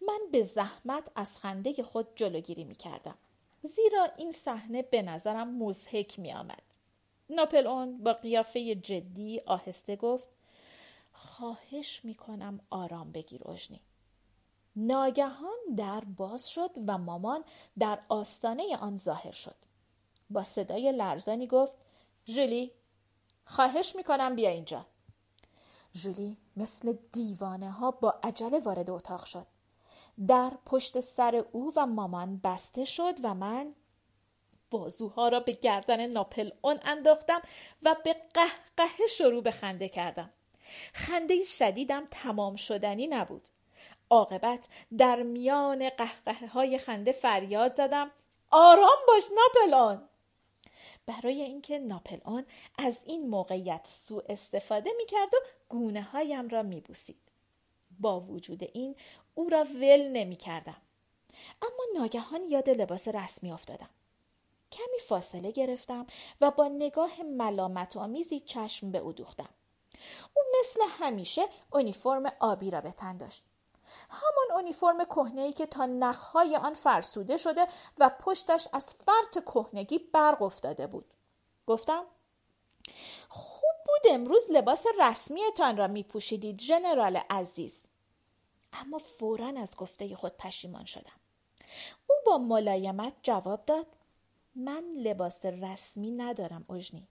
من 0.01 0.19
به 0.31 0.43
زحمت 0.43 1.11
از 1.15 1.37
خنده 1.37 1.83
خود 1.83 2.07
جلوگیری 2.15 2.63
می 2.63 2.75
کردم. 2.75 3.15
زیرا 3.63 4.07
این 4.17 4.31
صحنه 4.31 4.81
به 4.81 5.01
نظرم 5.01 5.63
مزهک 5.63 6.19
می 6.19 6.33
آمد. 6.33 6.61
ناپل 7.29 7.67
اون 7.67 8.03
با 8.03 8.13
قیافه 8.13 8.75
جدی 8.75 9.39
آهسته 9.45 9.95
گفت 9.95 10.29
خواهش 11.11 12.05
می 12.05 12.15
کنم 12.15 12.59
آرام 12.69 13.11
بگیر 13.11 13.47
اجنی. 13.49 13.81
ناگهان 14.75 15.57
در 15.77 15.99
باز 15.99 16.49
شد 16.49 16.71
و 16.87 16.97
مامان 16.97 17.43
در 17.79 17.99
آستانه 18.09 18.77
آن 18.77 18.97
ظاهر 18.97 19.31
شد. 19.31 19.55
با 20.29 20.43
صدای 20.43 20.91
لرزانی 20.91 21.47
گفت 21.47 21.77
جولی 22.25 22.71
خواهش 23.45 23.95
می 23.95 24.03
کنم 24.03 24.35
بیا 24.35 24.49
اینجا. 24.49 24.85
جولی 25.93 26.37
مثل 26.57 26.93
دیوانه 27.11 27.71
ها 27.71 27.91
با 27.91 28.19
عجله 28.23 28.59
وارد 28.59 28.89
اتاق 28.89 29.25
شد. 29.25 29.47
در 30.27 30.51
پشت 30.65 30.99
سر 30.99 31.45
او 31.51 31.73
و 31.75 31.85
مامان 31.85 32.37
بسته 32.43 32.85
شد 32.85 33.15
و 33.23 33.33
من 33.33 33.75
بازوها 34.71 35.27
را 35.27 35.39
به 35.39 35.51
گردن 35.51 36.05
ناپل 36.05 36.49
اون 36.61 36.79
انداختم 36.85 37.41
و 37.83 37.95
به 38.03 38.15
قهقه 38.33 39.07
شروع 39.09 39.43
به 39.43 39.51
خنده 39.51 39.89
کردم. 39.89 40.33
خنده 40.93 41.43
شدیدم 41.43 42.07
تمام 42.11 42.55
شدنی 42.55 43.07
نبود. 43.07 43.47
عاقبت 44.09 44.67
در 44.97 45.23
میان 45.23 45.89
قهقه 45.89 46.47
های 46.47 46.77
خنده 46.77 47.11
فریاد 47.11 47.73
زدم 47.73 48.11
آرام 48.51 48.97
باش 49.07 49.23
ناپلون 49.35 50.09
برای 51.05 51.41
اینکه 51.41 51.79
ناپلئون 51.79 52.45
از 52.77 52.99
این 53.05 53.29
موقعیت 53.29 53.87
سوء 53.87 54.21
استفاده 54.29 54.89
می 54.97 55.05
کرد 55.05 55.33
و 55.33 55.37
گونه 55.69 56.01
هایم 56.01 56.47
را 56.47 56.63
می 56.63 56.81
بوسید. 56.81 57.21
با 57.99 58.19
وجود 58.19 58.63
این 58.73 58.95
او 59.37 59.49
را 59.49 59.63
ول 59.63 60.07
نمی 60.07 60.35
کردم. 60.35 60.77
اما 61.61 61.99
ناگهان 62.01 62.41
یاد 62.49 62.69
لباس 62.69 63.07
رسمی 63.07 63.51
افتادم. 63.51 63.89
کمی 64.71 64.99
فاصله 65.07 65.51
گرفتم 65.51 66.07
و 66.41 66.51
با 66.51 66.67
نگاه 66.67 67.23
ملامت 67.23 67.97
آمیزی 67.97 68.39
چشم 68.39 68.91
به 68.91 68.97
او 68.97 69.11
دوختم. 69.11 69.49
او 70.35 70.43
مثل 70.59 70.79
همیشه 70.99 71.41
اونیفرم 71.71 72.31
آبی 72.39 72.71
را 72.71 72.81
به 72.81 72.91
تن 72.91 73.17
داشت. 73.17 73.43
همان 74.09 74.59
اونیفرم 74.59 75.05
کهنه 75.05 75.53
که 75.53 75.65
تا 75.65 75.85
نخهای 75.85 76.55
آن 76.55 76.73
فرسوده 76.73 77.37
شده 77.37 77.67
و 77.97 78.09
پشتش 78.09 78.67
از 78.73 78.95
فرط 78.95 79.43
کهنگی 79.45 79.99
برق 79.99 80.41
افتاده 80.41 80.87
بود. 80.87 81.13
گفتم 81.67 82.03
خوب 83.29 83.73
بود 83.85 84.11
امروز 84.11 84.51
لباس 84.51 84.85
رسمیتان 84.99 85.77
را 85.77 85.87
می 85.87 86.03
پوشیدید 86.03 86.59
ژنرال 86.59 87.19
عزیز. 87.29 87.86
اما 88.73 88.97
فورا 88.97 89.53
از 89.57 89.75
گفته 89.75 90.15
خود 90.15 90.37
پشیمان 90.37 90.85
شدم. 90.85 91.19
او 92.07 92.15
با 92.25 92.37
ملایمت 92.37 93.13
جواب 93.23 93.65
داد 93.65 93.87
من 94.55 94.83
لباس 94.97 95.45
رسمی 95.45 96.11
ندارم 96.11 96.65
اجنی. 96.69 97.07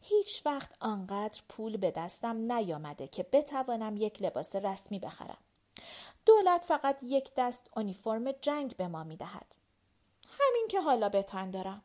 هیچ 0.00 0.42
وقت 0.46 0.76
آنقدر 0.80 1.42
پول 1.48 1.76
به 1.76 1.90
دستم 1.90 2.52
نیامده 2.52 3.08
که 3.08 3.22
بتوانم 3.22 3.96
یک 3.96 4.22
لباس 4.22 4.56
رسمی 4.56 4.98
بخرم. 4.98 5.38
دولت 6.26 6.64
فقط 6.64 6.98
یک 7.02 7.30
دست 7.36 7.70
اونیفرم 7.76 8.32
جنگ 8.32 8.76
به 8.76 8.88
ما 8.88 9.04
می‌دهد. 9.04 9.54
همین 10.28 10.68
که 10.68 10.80
حالا 10.80 11.08
به 11.08 11.22
تن 11.22 11.50
دارم. 11.50 11.82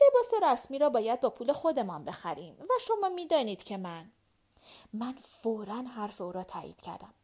لباس 0.00 0.42
رسمی 0.52 0.78
را 0.78 0.90
باید 0.90 1.20
با 1.20 1.30
پول 1.30 1.52
خودمان 1.52 2.04
بخریم 2.04 2.56
و 2.60 2.72
شما 2.80 3.08
می‌دانید 3.08 3.64
که 3.64 3.76
من 3.76 4.12
من 4.92 5.12
فورا 5.12 5.82
حرف 5.82 6.20
او 6.20 6.32
را 6.32 6.44
تایید 6.44 6.80
کردم. 6.80 7.14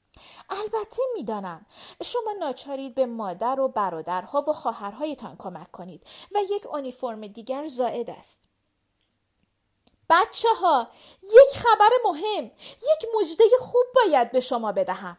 البته 0.50 1.02
می‌دانم. 1.14 1.66
شما 2.02 2.33
ناچارید 2.38 2.94
به 2.94 3.06
مادر 3.06 3.61
و 3.61 3.68
برادرها 3.68 4.44
و 4.49 4.52
خواهرهایتان 4.52 5.37
کمک 5.37 5.71
کنید 5.71 6.06
و 6.35 6.38
یک 6.50 6.66
اونیفرم 6.66 7.26
دیگر 7.26 7.66
زائد 7.66 8.11
است. 8.11 8.42
بچه 10.11 10.49
ها 10.61 10.88
یک 11.23 11.56
خبر 11.56 11.88
مهم. 12.04 12.44
یک 12.76 13.09
مژده 13.21 13.44
خوب 13.61 13.85
باید 13.94 14.33
به 14.33 14.40
شما 14.40 14.73
بدهم. 14.73 15.18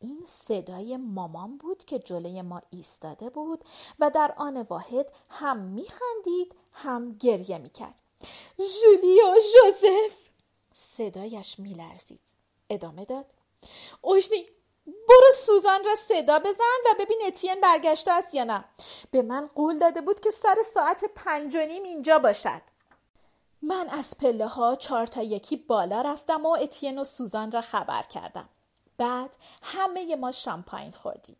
این 0.00 0.24
صدای 0.26 0.96
مامان 0.96 1.56
بود 1.56 1.84
که 1.84 1.98
جلوی 1.98 2.42
ما 2.42 2.62
ایستاده 2.70 3.30
بود 3.30 3.64
و 3.98 4.10
در 4.10 4.34
آن 4.36 4.62
واحد 4.62 5.12
هم 5.30 5.58
میخندید 5.58 6.54
هم 6.72 7.12
گریه 7.18 7.58
می‌کرد. 7.58 7.94
جولیو 8.56 9.34
جوزف! 9.34 10.28
صدایش 10.74 11.58
میلرزید. 11.58 12.20
ادامه 12.70 13.04
داد. 13.04 13.26
اوشنی 14.00 14.46
برو 14.86 15.30
سوزان 15.46 15.84
را 15.84 15.94
صدا 15.94 16.38
بزن 16.38 16.82
و 16.90 16.94
ببین 16.98 17.18
اتین 17.26 17.60
برگشته 17.60 18.10
است 18.10 18.34
یا 18.34 18.44
نه. 18.44 18.64
به 19.10 19.22
من 19.22 19.46
قول 19.54 19.78
داده 19.78 20.00
بود 20.00 20.20
که 20.20 20.30
سر 20.30 20.56
ساعت 20.74 21.04
پنج 21.14 21.56
و 21.56 21.58
نیم 21.58 21.82
اینجا 21.82 22.18
باشد. 22.18 22.62
من 23.62 23.88
از 23.88 24.18
پله 24.18 24.46
ها 24.46 24.74
چهار 24.74 25.06
تا 25.06 25.22
یکی 25.22 25.56
بالا 25.56 26.00
رفتم 26.00 26.46
و 26.46 26.48
اتین 26.48 26.98
و 26.98 27.04
سوزان 27.04 27.52
را 27.52 27.60
خبر 27.60 28.02
کردم. 28.02 28.48
بعد 28.98 29.36
همه 29.62 30.16
ما 30.16 30.32
شامپاین 30.32 30.92
خوردیم. 30.92 31.36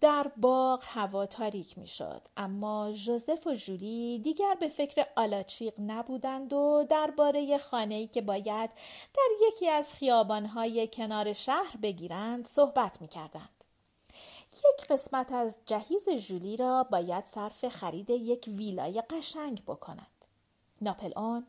در 0.00 0.30
باغ 0.36 0.82
هوا 0.86 1.26
تاریک 1.26 1.78
می 1.78 1.86
شد 1.86 2.22
اما 2.36 2.92
ژوزف 2.92 3.46
و 3.46 3.54
جولی 3.54 4.18
دیگر 4.18 4.54
به 4.60 4.68
فکر 4.68 5.06
آلاچیق 5.16 5.74
نبودند 5.78 6.52
و 6.52 6.86
درباره 6.88 7.58
خانه‌ای 7.58 8.06
که 8.06 8.20
باید 8.20 8.70
در 9.14 9.48
یکی 9.48 9.68
از 9.68 9.94
خیابانهای 9.94 10.88
کنار 10.92 11.32
شهر 11.32 11.76
بگیرند 11.82 12.46
صحبت 12.46 13.00
می 13.00 13.08
کردند. 13.08 13.64
یک 14.52 14.86
قسمت 14.88 15.32
از 15.32 15.60
جهیز 15.66 16.08
جولی 16.08 16.56
را 16.56 16.84
باید 16.84 17.24
صرف 17.24 17.68
خرید 17.68 18.10
یک 18.10 18.44
ویلای 18.48 19.02
قشنگ 19.10 19.64
بکند. 19.64 20.06
ناپل 20.80 21.12
اون 21.16 21.46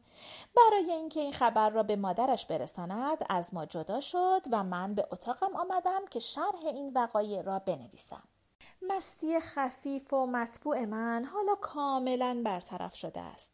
برای 0.57 0.91
اینکه 0.91 1.19
این 1.19 1.33
خبر 1.33 1.69
را 1.69 1.83
به 1.83 1.95
مادرش 1.95 2.45
برساند 2.45 3.25
از 3.29 3.53
ما 3.53 3.65
جدا 3.65 3.99
شد 3.99 4.41
و 4.51 4.63
من 4.63 4.95
به 4.95 5.07
اتاقم 5.11 5.55
آمدم 5.55 6.05
که 6.11 6.19
شرح 6.19 6.65
این 6.65 6.91
وقایع 6.93 7.41
را 7.41 7.59
بنویسم. 7.59 8.23
مستی 8.89 9.39
خفیف 9.39 10.13
و 10.13 10.25
مطبوع 10.25 10.85
من 10.85 11.25
حالا 11.33 11.55
کاملا 11.55 12.41
برطرف 12.45 12.95
شده 12.95 13.21
است. 13.21 13.51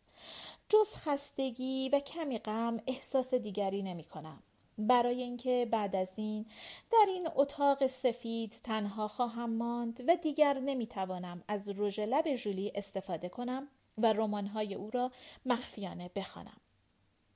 جز 0.69 0.95
خستگی 0.95 1.89
و 1.89 1.99
کمی 1.99 2.39
غم 2.39 2.79
احساس 2.87 3.33
دیگری 3.33 3.81
نمی 3.81 4.03
کنم. 4.03 4.43
برای 4.77 5.21
اینکه 5.21 5.67
بعد 5.71 5.95
از 5.95 6.09
این 6.15 6.45
در 6.91 7.05
این 7.07 7.27
اتاق 7.35 7.87
سفید 7.87 8.55
تنها 8.63 9.07
خواهم 9.07 9.49
ماند 9.49 10.03
و 10.07 10.15
دیگر 10.15 10.59
نمی‌توانم 10.59 11.43
از 11.47 11.69
رژ 11.69 11.99
لب 11.99 12.35
ژولی 12.35 12.71
استفاده 12.75 13.29
کنم 13.29 13.67
و 13.97 14.13
رمان‌های 14.13 14.75
او 14.75 14.91
را 14.91 15.11
مخفیانه 15.45 16.11
بخوانم. 16.15 16.57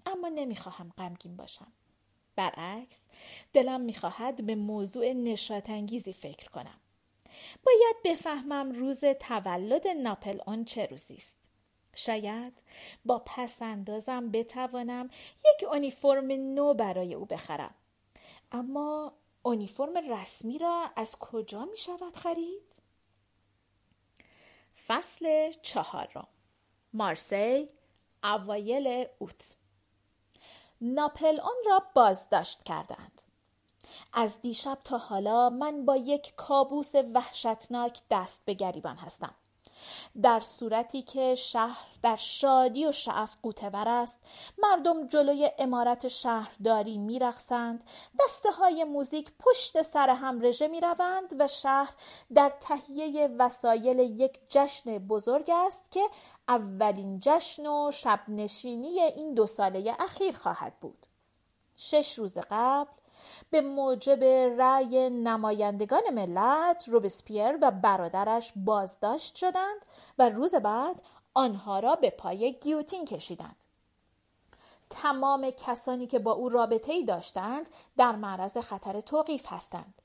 اما 0.06 0.28
نمی‌خواهم 0.28 0.92
غمگین 0.98 1.36
باشم. 1.36 1.72
برعکس 2.36 3.00
دلم 3.54 3.82
می‌خواهد 3.82 4.46
به 4.46 4.56
موضوع 4.56 5.14
نشاتانگیزی 5.14 6.14
فکر 6.14 6.50
کنم. 6.50 6.80
باید 7.66 7.96
بفهمم 8.06 8.72
روز 8.72 9.06
تولد 9.06 9.88
ناپل 9.88 10.40
اون 10.48 10.66
چه 10.66 10.86
روزی 10.86 11.16
است. 11.16 11.38
شاید 11.96 12.54
با 13.06 13.24
پس 13.26 13.62
اندازم 13.62 14.32
بتوانم 14.32 15.10
یک 15.46 15.70
اونیفرم 15.70 16.32
نو 16.32 16.74
برای 16.74 17.14
او 17.14 17.26
بخرم. 17.26 17.74
اما 18.52 19.14
اونیفرم 19.44 20.14
رسمی 20.14 20.58
را 20.58 20.86
از 20.96 21.20
کجا 21.20 21.66
می 21.66 21.78
شود 21.78 22.16
خرید؟ 22.16 22.72
فصل 24.88 25.52
چهارم 25.62 26.28
مارسی 26.94 27.68
اوایل 28.24 29.06
اوت 29.20 29.56
ناپل 30.82 31.40
آن 31.40 31.56
را 31.66 31.84
بازداشت 31.96 32.64
کردند 32.64 33.21
از 34.14 34.42
دیشب 34.42 34.78
تا 34.84 34.98
حالا 34.98 35.50
من 35.50 35.86
با 35.86 35.96
یک 35.96 36.34
کابوس 36.36 36.96
وحشتناک 36.96 38.02
دست 38.12 38.42
به 38.46 38.54
گریبان 38.54 38.96
هستم. 38.96 39.36
در 40.22 40.40
صورتی 40.40 41.02
که 41.02 41.36
شهر 41.36 41.88
در 42.04 42.16
شادی 42.16 42.86
و 42.86 42.92
شعف 42.92 43.38
قوتور 43.44 43.90
است 43.90 44.20
مردم 44.58 45.08
جلوی 45.08 45.52
امارت 45.60 46.08
شهرداری 46.08 46.98
میرقصند 46.98 47.84
دسته 48.20 48.52
های 48.52 48.84
موزیک 48.84 49.32
پشت 49.40 49.82
سر 49.82 50.10
هم 50.10 50.42
رژه 50.42 50.68
می 50.68 50.82
روند 50.82 51.36
و 51.40 51.48
شهر 51.48 51.94
در 52.34 52.54
تهیه 52.60 53.30
وسایل 53.40 54.00
یک 54.00 54.40
جشن 54.50 54.98
بزرگ 54.98 55.50
است 55.54 55.92
که 55.92 56.04
اولین 56.48 57.20
جشن 57.20 57.68
و 57.68 57.92
شب 57.92 58.20
نشینی 58.28 59.00
این 59.00 59.34
دو 59.34 59.48
ساله 59.48 59.96
اخیر 60.00 60.36
خواهد 60.36 60.80
بود. 60.82 61.08
شش 61.76 62.20
روز 62.20 62.38
قبل 62.38 63.01
به 63.50 63.62
موجب 63.62 64.24
رأی 64.58 65.10
نمایندگان 65.10 66.04
ملت 66.14 66.90
روبسپیر 66.90 67.58
و 67.62 67.72
برادرش 67.72 68.54
بازداشت 68.56 69.36
شدند 69.36 69.82
و 70.18 70.30
روز 70.30 70.56
بعد 70.56 71.02
آنها 71.34 71.80
را 71.80 71.96
به 71.96 72.10
پای 72.10 72.54
گیوتین 72.54 73.06
کشیدند. 73.06 73.56
تمام 74.90 75.50
کسانی 75.50 76.08
که 76.08 76.20
با 76.20 76.32
او 76.32 76.50
رابطه 76.50 76.92
ای 76.94 77.06
داشتند 77.06 77.70
در 77.98 78.16
معرض 78.16 78.58
خطر 78.58 79.02
توقیف 79.02 79.46
هستند. 79.50 80.02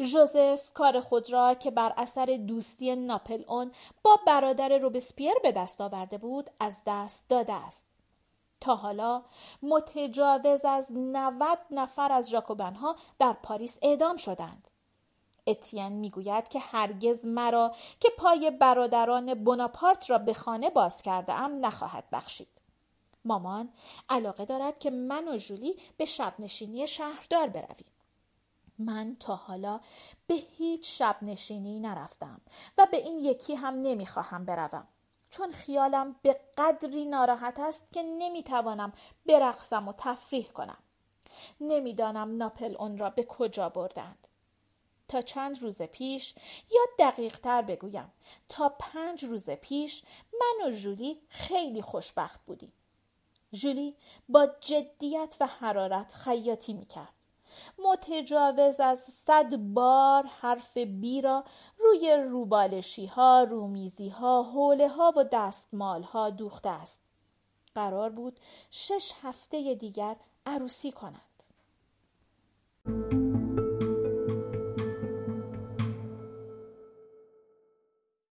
ژوزف 0.00 0.72
کار 0.74 1.00
خود 1.00 1.32
را 1.32 1.54
که 1.54 1.70
بر 1.70 1.92
اثر 1.96 2.38
دوستی 2.46 2.96
ناپل 2.96 3.44
اون 3.48 3.72
با 4.02 4.18
برادر 4.26 4.78
روبسپیر 4.78 5.34
به 5.42 5.52
دست 5.52 5.80
آورده 5.80 6.18
بود 6.18 6.50
از 6.60 6.76
دست 6.86 7.28
داده 7.28 7.52
است. 7.52 7.84
تا 8.60 8.76
حالا 8.76 9.22
متجاوز 9.62 10.64
از 10.64 10.92
90 10.92 11.58
نفر 11.70 12.12
از 12.12 12.30
ژاکوبنها 12.30 12.96
در 13.18 13.32
پاریس 13.32 13.78
اعدام 13.82 14.16
شدند. 14.16 14.68
اتین 15.46 15.88
می‌گوید 15.88 16.48
که 16.48 16.58
هرگز 16.58 17.26
مرا 17.26 17.74
که 18.00 18.08
پای 18.18 18.50
برادران 18.50 19.44
بناپارت 19.44 20.10
را 20.10 20.18
به 20.18 20.34
خانه 20.34 20.70
باز 20.70 21.02
کرده 21.02 21.32
ام 21.32 21.66
نخواهد 21.66 22.04
بخشید. 22.12 22.48
مامان 23.24 23.72
علاقه 24.08 24.44
دارد 24.44 24.78
که 24.78 24.90
من 24.90 25.28
و 25.28 25.36
جولی 25.36 25.76
به 25.96 26.04
شب 26.04 26.34
نشینی 26.38 26.86
شهردار 26.86 27.48
برویم. 27.48 27.92
من 28.78 29.16
تا 29.20 29.36
حالا 29.36 29.80
به 30.26 30.34
هیچ 30.34 30.98
شب 30.98 31.16
نشینی 31.22 31.80
نرفتم 31.80 32.40
و 32.78 32.86
به 32.90 32.96
این 32.96 33.20
یکی 33.20 33.54
هم 33.54 33.74
نمی‌خواهم 33.74 34.44
بروم. 34.44 34.88
چون 35.30 35.52
خیالم 35.52 36.16
به 36.22 36.40
قدری 36.58 37.04
ناراحت 37.04 37.60
است 37.60 37.92
که 37.92 38.02
نمی‌توانم 38.02 38.92
برقصم 39.26 39.88
و 39.88 39.92
تفریح 39.98 40.46
کنم. 40.46 40.78
نمی‌دانم 41.60 42.36
ناپل 42.36 42.76
اون 42.78 42.98
را 42.98 43.10
به 43.10 43.24
کجا 43.24 43.68
بردند. 43.68 44.28
تا 45.08 45.22
چند 45.22 45.62
روز 45.62 45.82
پیش 45.82 46.34
یا 46.70 46.80
دقیق 46.98 47.38
تر 47.40 47.62
بگویم 47.62 48.12
تا 48.48 48.68
پنج 48.68 49.24
روز 49.24 49.50
پیش 49.50 50.02
من 50.40 50.68
و 50.68 50.70
جولی 50.70 51.22
خیلی 51.28 51.82
خوشبخت 51.82 52.40
بودیم. 52.46 52.72
جولی 53.52 53.96
با 54.28 54.46
جدیت 54.60 55.36
و 55.40 55.46
حرارت 55.46 56.14
خیاطی 56.14 56.72
می‌کرد 56.72 57.15
متجاوز 57.78 58.80
از 58.80 59.00
صد 59.00 59.56
بار 59.56 60.26
حرف 60.26 60.76
بی 60.76 61.20
را 61.20 61.44
روی 61.78 62.16
روبالشی 62.30 63.06
ها، 63.06 63.42
رومیزی 63.50 64.08
ها، 64.08 64.42
حوله 64.42 64.88
ها 64.88 65.12
و 65.16 65.24
دستمال 65.32 66.02
ها 66.02 66.30
دوخته 66.30 66.68
است. 66.68 67.02
قرار 67.74 68.10
بود 68.10 68.40
شش 68.70 69.12
هفته 69.22 69.74
دیگر 69.74 70.16
عروسی 70.46 70.92
کنند. 70.92 71.36